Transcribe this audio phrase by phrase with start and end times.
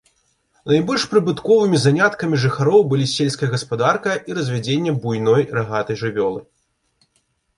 [0.69, 6.41] Найбольш прыбытковымі заняткамі жыхароў былі сельская гаспадарка і развядзенне буйной рагатай жывёлы.